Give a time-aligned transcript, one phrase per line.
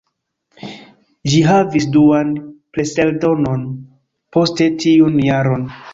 [1.33, 2.31] Ĝi havis duan
[2.77, 3.69] preseldonon
[4.39, 5.69] poste tiun jaron.